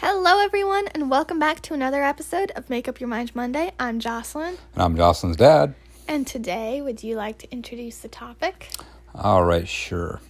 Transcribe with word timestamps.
Hello, 0.00 0.40
everyone, 0.40 0.88
and 0.88 1.10
welcome 1.10 1.38
back 1.38 1.60
to 1.62 1.74
another 1.74 2.02
episode 2.02 2.50
of 2.56 2.70
Make 2.70 2.88
Up 2.88 3.00
Your 3.00 3.08
Mind 3.08 3.34
Monday. 3.34 3.72
I'm 3.78 4.00
Jocelyn, 4.00 4.56
And 4.74 4.82
I'm 4.82 4.96
Jocelyn's 4.96 5.36
dad. 5.36 5.74
and 6.08 6.26
today, 6.26 6.80
would 6.80 7.02
you 7.02 7.16
like 7.16 7.38
to 7.38 7.50
introduce 7.52 7.98
the 7.98 8.08
topic? 8.08 8.70
All 9.14 9.44
right, 9.44 9.68
sure. 9.68 10.20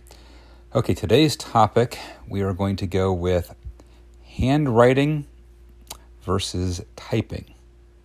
Okay, 0.74 0.94
today's 0.94 1.36
topic 1.36 1.98
we 2.28 2.42
are 2.42 2.52
going 2.52 2.76
to 2.76 2.86
go 2.86 3.12
with 3.12 3.54
handwriting 4.24 5.26
versus 6.22 6.82
typing. 6.96 7.54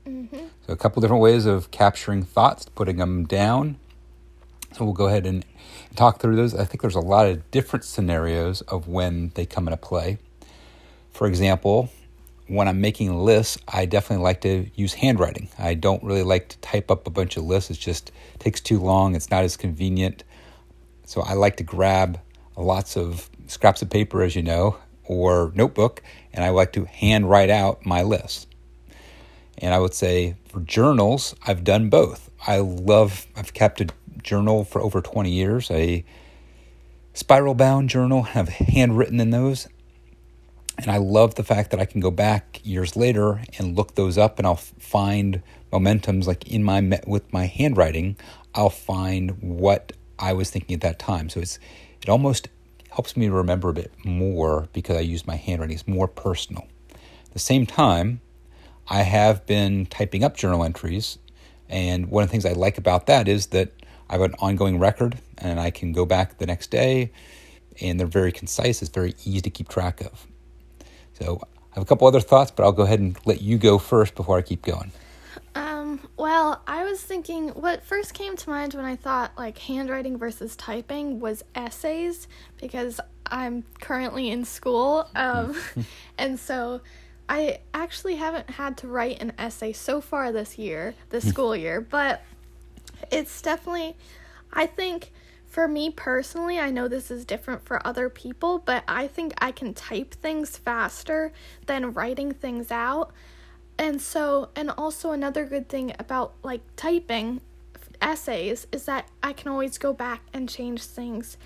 Mm-hmm. 0.05 0.37
So, 0.67 0.73
a 0.73 0.77
couple 0.77 1.01
different 1.01 1.21
ways 1.21 1.45
of 1.45 1.71
capturing 1.71 2.23
thoughts, 2.23 2.65
putting 2.69 2.97
them 2.97 3.25
down. 3.25 3.77
So, 4.73 4.85
we'll 4.85 4.93
go 4.93 5.07
ahead 5.07 5.25
and 5.25 5.43
talk 5.95 6.19
through 6.19 6.35
those. 6.35 6.53
I 6.53 6.65
think 6.65 6.81
there's 6.81 6.95
a 6.95 6.99
lot 6.99 7.27
of 7.27 7.49
different 7.51 7.85
scenarios 7.85 8.61
of 8.61 8.87
when 8.87 9.31
they 9.35 9.45
come 9.45 9.67
into 9.67 9.77
play. 9.77 10.19
For 11.15 11.27
example, 11.27 11.89
when 12.47 12.67
I'm 12.67 12.81
making 12.81 13.17
lists, 13.17 13.57
I 13.69 13.85
definitely 13.85 14.25
like 14.25 14.41
to 14.41 14.69
use 14.75 14.95
handwriting. 14.95 15.47
I 15.57 15.73
don't 15.73 16.03
really 16.03 16.23
like 16.23 16.49
to 16.49 16.57
type 16.57 16.91
up 16.91 17.07
a 17.07 17.09
bunch 17.09 17.37
of 17.37 17.45
lists. 17.45 17.71
It 17.71 17.79
just 17.79 18.11
takes 18.37 18.59
too 18.59 18.81
long. 18.81 19.15
It's 19.15 19.31
not 19.31 19.45
as 19.45 19.55
convenient. 19.55 20.25
So 21.05 21.21
I 21.21 21.35
like 21.35 21.55
to 21.55 21.63
grab 21.63 22.19
lots 22.57 22.97
of 22.97 23.29
scraps 23.47 23.81
of 23.81 23.89
paper, 23.89 24.23
as 24.23 24.35
you 24.35 24.43
know, 24.43 24.75
or 25.05 25.53
notebook, 25.55 26.03
and 26.33 26.43
I 26.43 26.49
like 26.49 26.73
to 26.73 26.83
hand 26.83 27.29
write 27.29 27.49
out 27.49 27.85
my 27.85 28.03
list. 28.03 28.53
And 29.59 29.73
I 29.73 29.79
would 29.79 29.93
say 29.93 30.35
for 30.49 30.59
journals, 30.59 31.33
I've 31.47 31.63
done 31.63 31.87
both. 31.89 32.29
I 32.45 32.57
love, 32.57 33.25
I've 33.37 33.53
kept 33.53 33.79
a 33.79 33.87
journal 34.21 34.65
for 34.65 34.81
over 34.81 34.99
20 34.99 35.31
years, 35.31 35.71
a 35.71 36.03
spiral 37.13 37.53
bound 37.53 37.89
journal, 37.89 38.27
I've 38.35 38.49
handwritten 38.49 39.21
in 39.21 39.29
those. 39.29 39.69
And 40.77 40.91
I 40.91 40.97
love 40.97 41.35
the 41.35 41.43
fact 41.43 41.71
that 41.71 41.79
I 41.79 41.85
can 41.85 42.01
go 42.01 42.11
back 42.11 42.59
years 42.63 42.95
later 42.95 43.41
and 43.57 43.77
look 43.77 43.95
those 43.95 44.17
up 44.17 44.37
and 44.37 44.45
I'll 44.45 44.55
find 44.55 45.41
momentums 45.71 46.27
like 46.27 46.47
in 46.47 46.63
my 46.63 46.99
with 47.07 47.31
my 47.33 47.45
handwriting, 47.45 48.17
I'll 48.53 48.69
find 48.69 49.41
what 49.41 49.93
I 50.19 50.33
was 50.33 50.49
thinking 50.49 50.75
at 50.75 50.81
that 50.81 50.99
time. 50.99 51.29
So 51.29 51.39
it's 51.39 51.59
it 52.01 52.09
almost 52.09 52.49
helps 52.91 53.17
me 53.17 53.29
remember 53.29 53.69
a 53.69 53.73
bit 53.73 53.91
more 54.03 54.67
because 54.73 54.97
I 54.97 55.01
use 55.01 55.25
my 55.25 55.35
handwriting. 55.35 55.75
It's 55.75 55.87
more 55.87 56.07
personal. 56.07 56.67
At 56.91 57.33
the 57.33 57.39
same 57.39 57.65
time, 57.65 58.21
I 58.87 59.01
have 59.01 59.45
been 59.45 59.85
typing 59.87 60.23
up 60.23 60.37
journal 60.37 60.63
entries, 60.63 61.17
and 61.67 62.09
one 62.09 62.23
of 62.23 62.29
the 62.29 62.31
things 62.31 62.45
I 62.45 62.53
like 62.53 62.77
about 62.77 63.07
that 63.07 63.27
is 63.27 63.47
that 63.47 63.71
I 64.09 64.13
have 64.13 64.21
an 64.21 64.35
ongoing 64.39 64.77
record 64.77 65.17
and 65.37 65.59
I 65.59 65.71
can 65.71 65.91
go 65.91 66.05
back 66.05 66.37
the 66.37 66.45
next 66.45 66.69
day 66.69 67.11
and 67.81 67.99
they're 67.99 68.07
very 68.07 68.31
concise. 68.31 68.81
It's 68.81 68.91
very 68.91 69.15
easy 69.25 69.41
to 69.41 69.49
keep 69.49 69.67
track 69.67 70.01
of. 70.01 70.27
So 71.19 71.39
I 71.41 71.75
have 71.75 71.83
a 71.83 71.85
couple 71.85 72.07
other 72.07 72.19
thoughts, 72.19 72.51
but 72.51 72.63
I'll 72.63 72.71
go 72.71 72.83
ahead 72.83 72.99
and 72.99 73.17
let 73.25 73.41
you 73.41 73.57
go 73.57 73.77
first 73.77 74.15
before 74.15 74.37
I 74.37 74.41
keep 74.41 74.61
going. 74.61 74.91
Um, 75.55 76.01
well, 76.17 76.61
I 76.67 76.83
was 76.83 77.01
thinking 77.01 77.49
what 77.49 77.83
first 77.83 78.13
came 78.13 78.35
to 78.35 78.49
mind 78.49 78.73
when 78.73 78.85
I 78.85 78.95
thought 78.95 79.31
like 79.37 79.57
handwriting 79.57 80.17
versus 80.17 80.55
typing 80.55 81.19
was 81.19 81.43
essays 81.55 82.27
because 82.59 82.99
I'm 83.25 83.63
currently 83.79 84.29
in 84.29 84.43
school. 84.43 85.07
Um, 85.15 85.55
and 86.17 86.39
so 86.39 86.81
I 87.29 87.59
actually 87.73 88.15
haven't 88.15 88.49
had 88.51 88.77
to 88.77 88.87
write 88.87 89.21
an 89.21 89.33
essay 89.37 89.73
so 89.73 90.01
far 90.01 90.31
this 90.31 90.57
year, 90.57 90.93
this 91.09 91.27
school 91.27 91.55
year, 91.55 91.81
but 91.81 92.21
it's 93.11 93.41
definitely, 93.41 93.95
I 94.53 94.65
think 94.65 95.11
for 95.55 95.69
me 95.69 95.89
personally, 95.89 96.59
I 96.59 96.69
know 96.69 96.89
this 96.89 97.09
is 97.09 97.23
different 97.23 97.63
for 97.63 97.79
other 97.87 98.09
people, 98.09 98.59
but 98.59 98.83
I 98.89 99.07
think 99.07 99.33
I 99.37 99.53
can 99.53 99.73
type 99.73 100.13
things 100.15 100.57
faster 100.57 101.31
than 101.65 101.93
writing 101.93 102.33
things 102.33 102.71
out. 102.71 103.13
And 103.77 104.01
so, 104.01 104.49
and 104.57 104.69
also 104.71 105.13
another 105.13 105.45
good 105.45 105.69
thing 105.69 105.93
about 105.97 106.33
like 106.43 106.59
typing 106.75 107.39
essays 108.01 108.67
is 108.73 108.83
that 108.83 109.07
I 109.23 109.31
can 109.31 109.49
always 109.49 109.77
go 109.77 109.93
back 109.93 110.23
and 110.33 110.49
change 110.49 110.83
things 110.83 111.37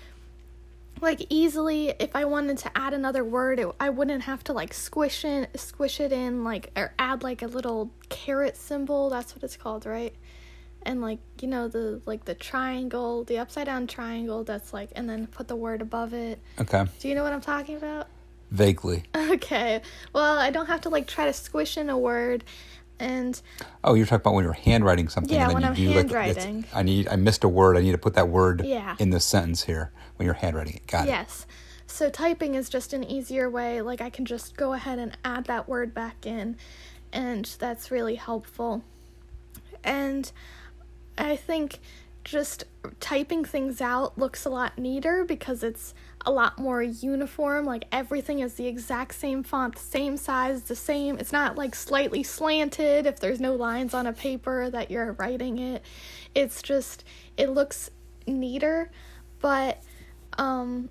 like 1.00 1.24
easily 1.30 1.94
if 1.98 2.14
I 2.14 2.24
wanted 2.24 2.58
to 2.58 2.76
add 2.76 2.92
another 2.92 3.24
word, 3.24 3.58
it, 3.58 3.68
I 3.78 3.90
wouldn't 3.90 4.22
have 4.24 4.44
to 4.44 4.52
like 4.52 4.74
squish 4.74 5.24
in 5.24 5.46
squish 5.54 6.00
it 6.00 6.12
in 6.12 6.44
like 6.44 6.70
or 6.76 6.92
add 6.98 7.22
like 7.22 7.42
a 7.42 7.46
little 7.46 7.90
caret 8.08 8.56
symbol, 8.56 9.08
that's 9.08 9.34
what 9.34 9.42
it's 9.42 9.56
called, 9.56 9.86
right? 9.86 10.14
And 10.84 11.00
like, 11.02 11.18
you 11.40 11.48
know, 11.48 11.68
the 11.68 12.00
like 12.06 12.24
the 12.24 12.34
triangle, 12.34 13.24
the 13.24 13.38
upside 13.38 13.66
down 13.66 13.86
triangle 13.86 14.44
that's 14.44 14.72
like 14.72 14.90
and 14.96 15.08
then 15.08 15.26
put 15.26 15.46
the 15.48 15.56
word 15.56 15.82
above 15.82 16.14
it. 16.14 16.38
Okay. 16.60 16.84
Do 17.00 17.08
you 17.08 17.14
know 17.14 17.22
what 17.22 17.32
I'm 17.32 17.40
talking 17.42 17.76
about? 17.76 18.08
Vaguely. 18.50 19.04
Okay. 19.14 19.80
Well, 20.12 20.38
I 20.38 20.50
don't 20.50 20.66
have 20.66 20.80
to 20.82 20.88
like 20.88 21.06
try 21.06 21.26
to 21.26 21.32
squish 21.32 21.76
in 21.76 21.88
a 21.90 21.96
word 21.98 22.42
and 22.98 23.40
Oh, 23.84 23.94
you're 23.94 24.04
talking 24.06 24.22
about 24.22 24.34
when 24.34 24.44
you're 24.44 24.52
handwriting 24.52 25.08
something. 25.08 25.34
Yeah, 25.34 25.44
and 25.44 25.54
when 25.54 25.62
then 25.62 25.72
I'm 25.72 25.86
like 25.86 25.94
handwriting. 25.96 26.58
it's- 26.60 26.74
I 26.74 26.82
need. 26.82 27.08
I 27.08 27.16
missed 27.16 27.44
a 27.44 27.48
word. 27.48 27.76
I 27.76 27.80
need 27.80 27.92
to 27.92 27.98
put 27.98 28.14
that 28.14 28.28
word 28.28 28.62
Yeah. 28.64 28.96
in 28.98 29.10
the 29.10 29.20
sentence 29.20 29.62
here 29.64 29.90
when 30.16 30.24
you're 30.26 30.34
handwriting 30.34 30.74
it. 30.74 30.86
Got 30.86 31.06
it. 31.06 31.10
Yes. 31.10 31.46
So 31.86 32.10
typing 32.10 32.54
is 32.54 32.68
just 32.68 32.92
an 32.92 33.02
easier 33.04 33.48
way. 33.48 33.80
Like 33.82 34.00
I 34.00 34.10
can 34.10 34.24
just 34.24 34.56
go 34.56 34.72
ahead 34.74 34.98
and 34.98 35.16
add 35.24 35.44
that 35.46 35.68
word 35.68 35.94
back 35.94 36.26
in, 36.26 36.56
and 37.12 37.44
that's 37.58 37.90
really 37.90 38.16
helpful. 38.16 38.82
And 39.84 40.30
I 41.20 41.36
think 41.36 41.78
just 42.24 42.64
typing 42.98 43.44
things 43.44 43.80
out 43.80 44.18
looks 44.18 44.44
a 44.44 44.50
lot 44.50 44.78
neater 44.78 45.24
because 45.24 45.62
it's 45.62 45.94
a 46.26 46.30
lot 46.30 46.58
more 46.58 46.82
uniform. 46.82 47.64
Like 47.64 47.84
everything 47.92 48.40
is 48.40 48.54
the 48.54 48.66
exact 48.66 49.14
same 49.14 49.42
font, 49.42 49.74
the 49.74 49.80
same 49.80 50.16
size, 50.16 50.62
the 50.64 50.76
same. 50.76 51.18
It's 51.18 51.32
not 51.32 51.56
like 51.56 51.74
slightly 51.74 52.22
slanted 52.22 53.06
if 53.06 53.20
there's 53.20 53.40
no 53.40 53.54
lines 53.54 53.94
on 53.94 54.06
a 54.06 54.12
paper 54.12 54.70
that 54.70 54.90
you're 54.90 55.12
writing 55.12 55.58
it. 55.58 55.84
It's 56.34 56.62
just, 56.62 57.04
it 57.36 57.50
looks 57.50 57.90
neater, 58.26 58.90
but, 59.40 59.82
um, 60.38 60.90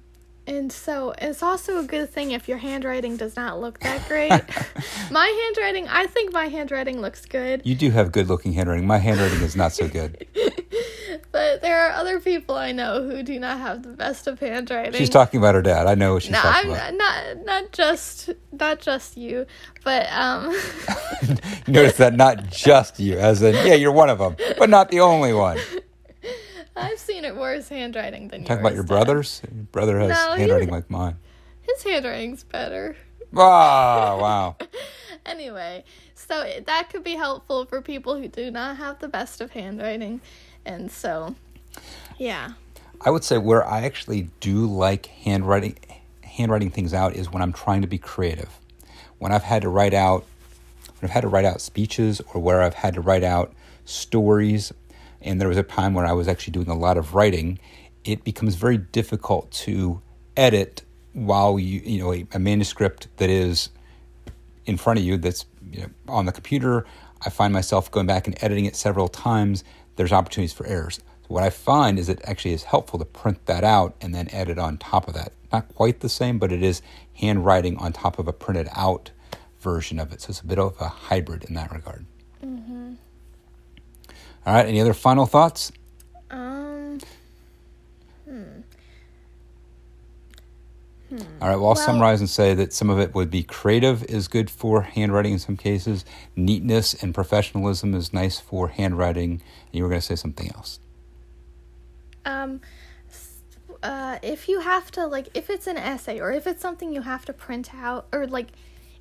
and 0.50 0.72
so 0.72 1.14
it's 1.20 1.44
also 1.44 1.78
a 1.80 1.84
good 1.84 2.10
thing 2.10 2.32
if 2.32 2.50
your 2.50 2.58
handwriting 2.58 3.16
does 3.18 3.36
not 3.36 3.62
look 3.62 3.80
that 3.82 4.08
great. 4.08 4.32
my 5.12 5.28
handwriting, 5.46 5.88
I 5.88 6.08
think 6.08 6.34
my 6.34 6.48
handwriting 6.48 7.00
looks 7.02 7.26
good. 7.26 7.62
You 7.64 7.76
do 7.76 7.92
have 7.92 8.12
good-looking 8.12 8.54
handwriting. 8.54 8.88
My 8.88 8.98
handwriting 8.98 9.42
is 9.42 9.56
not 9.56 9.74
so 9.74 9.88
good. 9.88 10.26
But 11.32 11.62
there 11.62 11.80
are 11.88 11.92
other 11.92 12.20
people 12.20 12.56
I 12.56 12.72
know 12.72 13.04
who 13.08 13.22
do 13.24 13.40
not 13.40 13.60
have 13.60 13.84
the 13.84 13.90
best 13.90 14.26
of 14.28 14.40
handwriting. 14.40 14.94
She's 14.94 15.10
talking 15.10 15.40
about 15.40 15.54
her 15.56 15.62
dad. 15.62 15.86
I 15.86 15.94
know 15.96 16.14
what 16.16 16.24
she's 16.24 16.32
No, 16.32 16.40
talking 16.42 16.72
I'm 16.72 16.76
about. 16.76 16.94
not 16.96 17.46
not 17.46 17.72
just 17.72 18.30
not 18.52 18.80
just 18.80 19.16
you, 19.18 19.46
but 19.84 20.12
um 20.12 20.48
Notice 21.68 21.98
that 21.98 22.14
not 22.16 22.50
just 22.50 23.00
you, 23.00 23.18
as 23.18 23.42
in 23.44 23.54
yeah, 23.56 23.76
you're 23.76 23.92
one 23.92 24.10
of 24.10 24.18
them, 24.20 24.36
but 24.58 24.70
not 24.70 24.90
the 24.90 25.00
only 25.02 25.34
one. 25.34 25.58
I've 26.76 27.00
seen 27.00 27.26
it 27.26 27.36
worse 27.36 27.70
handwriting 27.70 28.30
than 28.30 28.42
you. 28.42 28.48
Talking 28.48 28.62
about 28.62 28.74
your 28.74 28.84
Dad. 28.84 28.88
brothers. 28.90 29.42
Brother 29.72 30.00
has 30.00 30.10
No, 30.10 30.34
handwriting 30.36 30.70
like 30.70 30.90
mine. 30.90 31.18
His 31.62 31.84
handwriting's 31.84 32.44
better. 32.44 32.96
Ah, 33.36 34.18
wow. 34.20 34.56
Anyway, 35.26 35.84
so 36.16 36.42
it- 36.42 36.66
that 36.66 36.90
could 36.90 37.04
be 37.04 37.14
helpful 37.16 37.66
for 37.66 37.82
people 37.82 38.16
who 38.16 38.28
do 38.28 38.50
not 38.50 38.78
have 38.78 38.98
the 39.00 39.08
best 39.08 39.42
of 39.42 39.52
handwriting, 39.52 40.22
and 40.66 40.90
so 40.92 41.36
yeah. 42.18 42.54
I 43.02 43.12
would 43.12 43.24
say 43.24 43.38
where 43.38 43.64
I 43.68 43.82
actually 43.84 44.30
do 44.40 44.66
like 44.66 45.06
handwriting 45.08 45.78
handwriting 46.24 46.72
things 46.72 46.94
out 46.94 47.16
is 47.16 47.32
when 47.32 47.42
I'm 47.44 47.54
trying 47.54 47.82
to 47.82 47.88
be 47.88 47.98
creative. 48.00 48.50
When 49.20 49.32
I've 49.32 49.44
had 49.44 49.62
to 49.64 49.70
write 49.70 49.94
out 49.94 50.26
when 51.00 51.10
I've 51.10 51.14
had 51.14 51.22
to 51.22 51.28
write 51.28 51.46
out 51.46 51.62
speeches 51.62 52.22
or 52.34 52.42
where 52.42 52.62
I've 52.64 52.74
had 52.76 52.94
to 52.96 53.02
write 53.02 53.24
out 53.24 53.54
stories 53.86 54.72
and 55.22 55.40
there 55.40 55.50
was 55.50 55.58
a 55.58 55.64
time 55.64 55.94
when 55.94 56.06
I 56.06 56.14
was 56.14 56.28
actually 56.28 56.54
doing 56.54 56.70
a 56.70 56.78
lot 56.78 56.98
of 56.98 57.14
writing, 57.14 57.60
it 58.12 58.24
becomes 58.24 58.56
very 58.56 58.78
difficult 58.78 59.52
to 59.52 60.02
edit 60.36 60.84
while 61.14 61.60
you 61.60 61.82
you 61.84 62.00
know 62.00 62.14
a, 62.14 62.26
a 62.34 62.40
manuscript 62.40 63.08
that 63.18 63.30
is 63.30 63.70
in 64.66 64.78
front 64.78 65.00
of 65.00 65.06
you 65.06 65.18
that's 65.18 65.46
you 65.72 65.82
know, 65.82 65.90
on 66.08 66.26
the 66.26 66.32
computer. 66.32 66.86
I 67.26 67.30
find 67.30 67.54
myself 67.54 67.92
going 67.92 68.08
back 68.08 68.28
and 68.28 68.42
editing 68.42 68.66
it 68.66 68.76
several 68.76 69.08
times. 69.08 69.64
There's 69.98 70.14
opportunities 70.14 70.54
for 70.54 70.66
errors. 70.66 71.00
So 71.24 71.28
what 71.28 71.44
I 71.44 71.50
find 71.50 72.00
is 72.00 72.08
it 72.08 72.22
actually 72.24 72.54
is 72.54 72.64
helpful 72.64 72.98
to 73.00 73.06
print 73.06 73.46
that 73.48 73.64
out 73.64 73.96
and 74.00 74.16
then 74.16 74.30
edit 74.32 74.58
on 74.58 74.78
top 74.78 75.08
of 75.08 75.14
that. 75.16 75.34
Not 75.52 75.68
quite 75.76 76.00
the 76.00 76.08
same, 76.08 76.40
but 76.40 76.52
it 76.52 76.64
is 76.64 76.82
handwriting 77.16 77.78
on 77.78 77.92
top 77.92 78.20
of 78.20 78.28
a 78.28 78.34
printed 78.34 78.70
out 78.74 79.12
version 79.60 80.00
of 80.00 80.14
it. 80.14 80.22
So 80.22 80.30
it's 80.30 80.40
a 80.40 80.46
bit 80.46 80.60
of 80.60 80.80
a 80.80 80.88
hybrid 80.88 81.44
in 81.44 81.56
that 81.56 81.72
regard. 81.74 82.06
Mm-hmm. 82.44 82.94
All 84.46 84.54
right. 84.54 84.66
Any 84.66 84.80
other 84.80 84.94
final 84.94 85.26
thoughts? 85.26 85.72
All 91.12 91.18
right. 91.18 91.56
Well, 91.56 91.70
I'll 91.70 91.76
Well- 91.76 91.76
summarize 91.76 92.20
and 92.20 92.30
say 92.30 92.54
that 92.54 92.72
some 92.74 92.90
of 92.90 93.00
it 93.00 93.16
would 93.16 93.30
be 93.32 93.44
creative 93.44 94.04
is 94.04 94.28
good 94.28 94.50
for 94.50 94.82
handwriting 94.84 95.34
in 95.34 95.40
some 95.40 95.58
cases. 95.58 96.06
Neatness 96.36 96.94
and 96.94 97.14
professionalism 97.16 97.96
is 97.96 98.14
nice 98.14 98.40
for 98.40 98.68
handwriting. 98.68 99.32
And 99.32 99.42
you 99.72 99.84
were 99.84 99.90
going 99.90 100.02
to 100.02 100.06
say 100.06 100.16
something 100.16 100.52
else. 100.56 100.80
um 102.26 102.60
uh 103.82 104.20
if 104.22 104.50
you 104.50 104.60
have 104.60 104.92
to 104.92 105.06
like 105.08 105.30
if 105.34 105.50
it's 105.50 105.66
an 105.66 105.78
essay 105.78 106.20
or 106.20 106.32
if 106.34 106.46
it's 106.46 106.62
something 106.62 106.92
you 106.94 107.02
have 107.02 107.24
to 107.24 107.32
print 107.32 107.74
out 107.74 108.08
or 108.12 108.28
like 108.28 108.48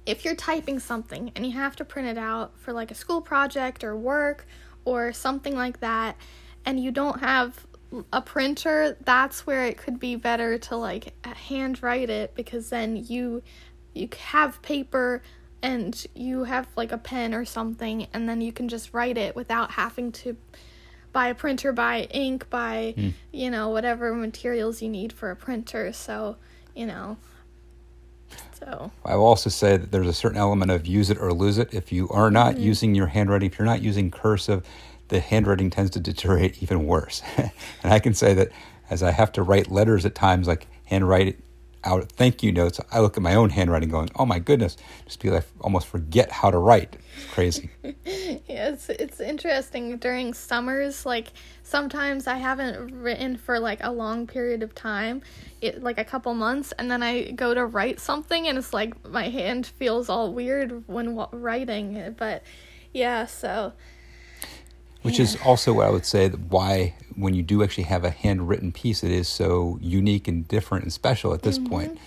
if 0.06 0.24
you're 0.24 0.36
typing 0.36 0.78
something 0.78 1.32
and 1.34 1.44
you 1.44 1.52
have 1.52 1.74
to 1.76 1.84
print 1.84 2.06
it 2.08 2.16
out 2.16 2.52
for 2.58 2.72
like 2.72 2.90
a 2.90 2.94
school 2.94 3.20
project 3.20 3.82
or 3.82 3.96
work 3.96 4.46
or 4.84 5.12
something 5.12 5.54
like 5.54 5.80
that, 5.80 6.16
and 6.64 6.80
you 6.82 6.90
don't 6.90 7.20
have 7.20 7.66
a 8.12 8.20
printer, 8.20 8.96
that's 9.04 9.46
where 9.46 9.64
it 9.64 9.78
could 9.78 9.98
be 9.98 10.16
better 10.16 10.58
to 10.58 10.76
like 10.76 11.14
handwrite 11.24 12.10
it 12.10 12.34
because 12.34 12.70
then 12.70 12.96
you 12.96 13.42
you 13.94 14.08
have 14.30 14.60
paper 14.62 15.22
and 15.62 16.06
you 16.14 16.44
have 16.44 16.68
like 16.76 16.92
a 16.92 16.98
pen 16.98 17.34
or 17.34 17.44
something 17.44 18.06
and 18.12 18.28
then 18.28 18.40
you 18.40 18.52
can 18.52 18.68
just 18.68 18.92
write 18.92 19.18
it 19.18 19.34
without 19.34 19.72
having 19.72 20.12
to 20.12 20.36
buy 21.12 21.28
a 21.28 21.34
printer, 21.34 21.72
buy 21.72 22.02
ink, 22.10 22.48
buy 22.50 22.94
mm. 22.96 23.12
you 23.32 23.50
know 23.50 23.70
whatever 23.70 24.14
materials 24.14 24.82
you 24.82 24.88
need 24.88 25.12
for 25.12 25.30
a 25.30 25.36
printer. 25.36 25.92
So, 25.92 26.36
you 26.74 26.86
know, 26.86 27.16
so 28.52 28.90
I 29.04 29.16
will 29.16 29.26
also 29.26 29.50
say 29.50 29.76
that 29.76 29.90
there's 29.90 30.06
a 30.06 30.12
certain 30.12 30.38
element 30.38 30.70
of 30.70 30.86
use 30.86 31.10
it 31.10 31.18
or 31.18 31.32
lose 31.32 31.58
it. 31.58 31.72
If 31.72 31.92
you 31.92 32.08
are 32.10 32.30
not 32.30 32.54
mm-hmm. 32.54 32.64
using 32.64 32.94
your 32.94 33.06
handwriting, 33.06 33.50
if 33.50 33.58
you're 33.58 33.66
not 33.66 33.82
using 33.82 34.10
cursive, 34.10 34.64
the 35.08 35.20
handwriting 35.20 35.70
tends 35.70 35.90
to 35.92 36.00
deteriorate 36.00 36.62
even 36.62 36.86
worse. 36.86 37.22
and 37.36 37.50
I 37.84 37.98
can 37.98 38.14
say 38.14 38.34
that 38.34 38.50
as 38.90 39.02
I 39.02 39.10
have 39.10 39.32
to 39.32 39.42
write 39.42 39.70
letters 39.70 40.06
at 40.06 40.14
times, 40.14 40.46
like 40.46 40.66
handwrite 40.84 41.38
out 41.84 42.10
thank 42.12 42.42
you 42.42 42.52
notes, 42.52 42.80
I 42.90 43.00
look 43.00 43.16
at 43.16 43.22
my 43.22 43.34
own 43.34 43.50
handwriting 43.50 43.88
going, 43.88 44.10
oh 44.16 44.26
my 44.26 44.38
goodness, 44.38 44.76
just 45.04 45.20
because 45.20 45.42
I 45.42 45.46
almost 45.60 45.86
forget 45.86 46.30
how 46.30 46.50
to 46.50 46.58
write. 46.58 46.96
It's 47.16 47.32
crazy. 47.32 47.70
yeah, 47.82 48.70
it's, 48.70 48.88
it's 48.88 49.20
interesting. 49.20 49.96
During 49.98 50.34
summers, 50.34 51.06
like 51.06 51.28
sometimes 51.62 52.26
I 52.26 52.36
haven't 52.36 53.00
written 53.00 53.36
for 53.36 53.58
like 53.60 53.82
a 53.82 53.92
long 53.92 54.26
period 54.26 54.62
of 54.62 54.74
time, 54.74 55.22
it, 55.60 55.82
like 55.82 55.98
a 55.98 56.04
couple 56.04 56.34
months, 56.34 56.72
and 56.78 56.90
then 56.90 57.02
I 57.02 57.30
go 57.30 57.54
to 57.54 57.64
write 57.64 58.00
something 58.00 58.48
and 58.48 58.58
it's 58.58 58.74
like 58.74 59.08
my 59.08 59.28
hand 59.28 59.66
feels 59.66 60.08
all 60.08 60.32
weird 60.32 60.86
when 60.88 61.16
writing. 61.32 62.14
But 62.18 62.42
yeah, 62.92 63.26
so 63.26 63.72
which 65.08 65.20
is 65.20 65.36
also 65.44 65.72
what 65.72 65.86
I 65.86 65.90
would 65.90 66.06
say 66.06 66.28
that 66.28 66.38
why 66.38 66.94
when 67.16 67.34
you 67.34 67.42
do 67.42 67.62
actually 67.62 67.84
have 67.84 68.04
a 68.04 68.10
handwritten 68.10 68.72
piece, 68.72 69.02
it 69.02 69.10
is 69.10 69.28
so 69.28 69.78
unique 69.80 70.28
and 70.28 70.46
different 70.46 70.84
and 70.84 70.92
special 70.92 71.34
at 71.34 71.42
this 71.42 71.58
mm-hmm. 71.58 71.68
point. 71.68 71.98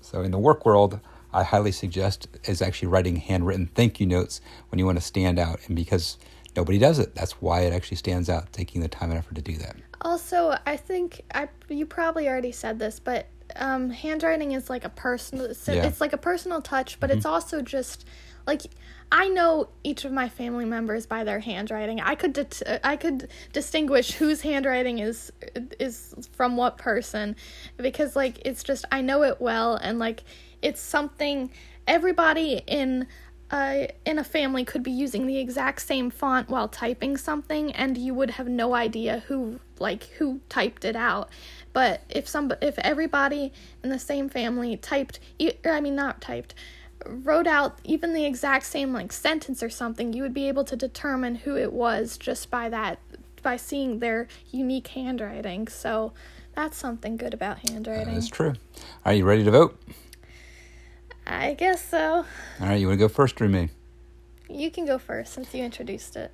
So 0.00 0.22
in 0.22 0.30
the 0.30 0.38
work 0.38 0.66
world, 0.66 1.00
I 1.32 1.42
highly 1.42 1.72
suggest 1.72 2.28
is 2.44 2.62
actually 2.62 2.88
writing 2.88 3.16
handwritten 3.16 3.66
thank 3.74 4.00
you 4.00 4.06
notes 4.06 4.40
when 4.70 4.78
you 4.78 4.86
want 4.86 4.98
to 4.98 5.04
stand 5.04 5.38
out, 5.38 5.60
and 5.66 5.76
because 5.76 6.18
nobody 6.56 6.78
does 6.78 6.98
it, 6.98 7.14
that's 7.14 7.32
why 7.40 7.60
it 7.60 7.72
actually 7.72 7.98
stands 7.98 8.28
out. 8.28 8.52
Taking 8.52 8.80
the 8.80 8.88
time 8.88 9.10
and 9.10 9.18
effort 9.18 9.34
to 9.34 9.42
do 9.42 9.56
that. 9.58 9.76
Also, 10.00 10.56
I 10.66 10.76
think 10.76 11.22
I 11.34 11.48
you 11.68 11.86
probably 11.86 12.28
already 12.28 12.52
said 12.52 12.78
this, 12.78 12.98
but 13.00 13.26
um, 13.56 13.90
handwriting 13.90 14.52
is 14.52 14.70
like 14.70 14.84
a 14.84 14.90
personal. 14.90 15.46
It's, 15.46 15.68
yeah. 15.68 15.86
it's 15.86 16.00
like 16.00 16.12
a 16.12 16.18
personal 16.18 16.60
touch, 16.62 16.98
but 17.00 17.10
mm-hmm. 17.10 17.18
it's 17.18 17.26
also 17.26 17.62
just 17.62 18.06
like 18.46 18.62
I 19.10 19.28
know 19.28 19.68
each 19.82 20.04
of 20.04 20.12
my 20.12 20.28
family 20.28 20.64
members 20.64 21.06
by 21.06 21.24
their 21.24 21.40
handwriting. 21.40 22.00
I 22.00 22.14
could 22.14 22.34
det- 22.34 22.80
I 22.84 22.96
could 22.96 23.28
distinguish 23.52 24.12
whose 24.12 24.42
handwriting 24.42 24.98
is 24.98 25.32
is 25.78 26.14
from 26.32 26.56
what 26.56 26.76
person 26.76 27.36
because 27.76 28.14
like 28.14 28.38
it's 28.44 28.62
just 28.62 28.84
I 28.92 29.00
know 29.00 29.22
it 29.22 29.40
well 29.40 29.76
and 29.76 29.98
like 29.98 30.24
it's 30.60 30.80
something 30.80 31.50
everybody 31.86 32.62
in 32.66 33.06
uh, 33.50 33.86
in 34.04 34.18
a 34.18 34.24
family 34.24 34.62
could 34.62 34.82
be 34.82 34.90
using 34.90 35.26
the 35.26 35.38
exact 35.38 35.80
same 35.80 36.10
font 36.10 36.50
while 36.50 36.68
typing 36.68 37.16
something 37.16 37.72
and 37.72 37.96
you 37.96 38.12
would 38.12 38.30
have 38.30 38.46
no 38.46 38.74
idea 38.74 39.22
who 39.28 39.58
like 39.78 40.04
who 40.18 40.40
typed 40.50 40.84
it 40.84 40.94
out 40.94 41.30
but 41.72 42.02
if 42.10 42.28
some 42.28 42.52
if 42.60 42.78
everybody 42.80 43.50
in 43.82 43.88
the 43.88 43.98
same 43.98 44.28
family 44.28 44.76
typed 44.76 45.18
i 45.64 45.80
mean 45.80 45.94
not 45.94 46.20
typed 46.20 46.54
wrote 47.06 47.46
out 47.46 47.78
even 47.84 48.12
the 48.12 48.24
exact 48.24 48.66
same 48.66 48.92
like 48.92 49.12
sentence 49.12 49.62
or 49.62 49.70
something, 49.70 50.12
you 50.12 50.22
would 50.22 50.34
be 50.34 50.48
able 50.48 50.64
to 50.64 50.76
determine 50.76 51.36
who 51.36 51.56
it 51.56 51.72
was 51.72 52.18
just 52.18 52.50
by 52.50 52.68
that 52.68 52.98
by 53.42 53.56
seeing 53.56 54.00
their 54.00 54.26
unique 54.50 54.88
handwriting. 54.88 55.68
So 55.68 56.12
that's 56.54 56.76
something 56.76 57.16
good 57.16 57.34
about 57.34 57.68
handwriting. 57.70 58.14
That's 58.14 58.28
true. 58.28 58.54
Are 59.04 59.12
you 59.12 59.24
ready 59.24 59.44
to 59.44 59.50
vote? 59.50 59.80
I 61.26 61.54
guess 61.54 61.84
so. 61.84 62.24
All 62.60 62.66
right, 62.66 62.80
you 62.80 62.88
want 62.88 62.98
to 62.98 63.04
go 63.04 63.08
first 63.08 63.40
or 63.40 63.48
me? 63.48 63.70
You 64.48 64.70
can 64.70 64.86
go 64.86 64.98
first 64.98 65.34
since 65.34 65.54
you 65.54 65.62
introduced 65.62 66.16
it. 66.16 66.32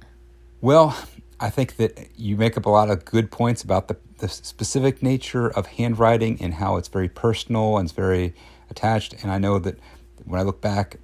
Well, 0.60 0.96
I 1.40 1.50
think 1.50 1.76
that 1.76 2.08
you 2.16 2.36
make 2.36 2.56
up 2.56 2.64
a 2.64 2.70
lot 2.70 2.90
of 2.90 3.04
good 3.04 3.30
points 3.30 3.62
about 3.62 3.88
the, 3.88 3.96
the 4.18 4.28
specific 4.28 5.02
nature 5.02 5.48
of 5.48 5.66
handwriting 5.66 6.40
and 6.40 6.54
how 6.54 6.76
it's 6.76 6.88
very 6.88 7.08
personal 7.08 7.76
and 7.76 7.86
it's 7.86 7.94
very 7.94 8.34
attached. 8.70 9.14
And 9.22 9.32
I 9.32 9.38
know 9.38 9.58
that 9.58 9.78
when 10.24 10.40
I 10.40 10.42
look 10.42 10.60
back, 10.60 10.98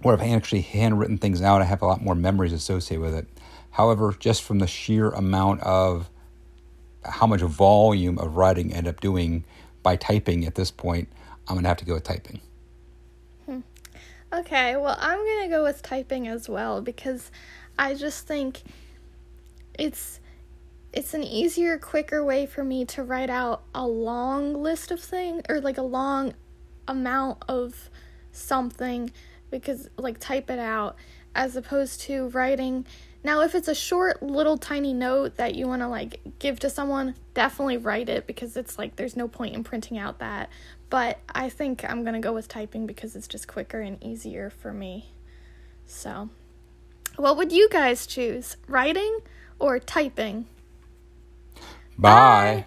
where 0.00 0.14
I've 0.14 0.22
actually 0.22 0.62
handwritten 0.62 1.18
things 1.18 1.42
out, 1.42 1.62
I 1.62 1.64
have 1.64 1.82
a 1.82 1.86
lot 1.86 2.02
more 2.02 2.14
memories 2.14 2.52
associated 2.52 3.02
with 3.02 3.14
it. 3.14 3.26
However, 3.70 4.14
just 4.18 4.42
from 4.42 4.58
the 4.58 4.66
sheer 4.66 5.10
amount 5.10 5.60
of 5.62 6.10
how 7.04 7.26
much 7.26 7.40
volume 7.40 8.18
of 8.18 8.36
writing 8.36 8.72
I 8.72 8.78
end 8.78 8.88
up 8.88 9.00
doing 9.00 9.44
by 9.82 9.96
typing 9.96 10.44
at 10.44 10.54
this 10.54 10.70
point, 10.70 11.08
I'm 11.48 11.54
to 11.64 11.68
have 11.68 11.78
to 11.78 11.84
go 11.84 11.94
with 11.94 12.04
typing. 12.04 12.40
Hmm. 13.46 13.60
Okay, 14.32 14.76
well, 14.76 14.96
I'm 14.98 15.18
to 15.42 15.48
go 15.48 15.62
with 15.62 15.82
typing 15.82 16.28
as 16.28 16.48
well 16.48 16.80
because 16.80 17.30
I 17.78 17.94
just 17.94 18.26
think 18.26 18.62
it's 19.78 20.20
it's 20.92 21.14
an 21.14 21.22
easier, 21.22 21.78
quicker 21.78 22.22
way 22.22 22.44
for 22.44 22.62
me 22.62 22.84
to 22.84 23.02
write 23.02 23.30
out 23.30 23.62
a 23.74 23.86
long 23.86 24.62
list 24.62 24.90
of 24.90 25.00
things 25.00 25.42
or 25.48 25.58
like 25.60 25.78
a 25.78 25.82
long 25.82 26.34
amount 26.86 27.42
of 27.48 27.88
something 28.32 29.12
because 29.50 29.88
like 29.96 30.18
type 30.18 30.50
it 30.50 30.58
out 30.58 30.96
as 31.34 31.56
opposed 31.56 32.00
to 32.00 32.28
writing 32.28 32.84
now 33.22 33.40
if 33.40 33.54
it's 33.54 33.68
a 33.68 33.74
short 33.74 34.22
little 34.22 34.58
tiny 34.58 34.92
note 34.92 35.36
that 35.36 35.54
you 35.54 35.66
want 35.66 35.80
to 35.82 35.88
like 35.88 36.20
give 36.38 36.58
to 36.58 36.68
someone 36.68 37.14
definitely 37.34 37.76
write 37.76 38.08
it 38.08 38.26
because 38.26 38.56
it's 38.56 38.78
like 38.78 38.96
there's 38.96 39.16
no 39.16 39.28
point 39.28 39.54
in 39.54 39.62
printing 39.62 39.98
out 39.98 40.18
that 40.18 40.48
but 40.90 41.18
i 41.34 41.48
think 41.48 41.84
i'm 41.88 42.02
going 42.02 42.14
to 42.14 42.20
go 42.20 42.32
with 42.32 42.48
typing 42.48 42.86
because 42.86 43.14
it's 43.14 43.28
just 43.28 43.46
quicker 43.46 43.80
and 43.80 44.02
easier 44.02 44.50
for 44.50 44.72
me 44.72 45.12
so 45.86 46.28
what 47.16 47.36
would 47.36 47.52
you 47.52 47.68
guys 47.70 48.06
choose 48.06 48.56
writing 48.66 49.20
or 49.58 49.78
typing 49.78 50.46
bye. 51.98 52.64
bye. 52.64 52.66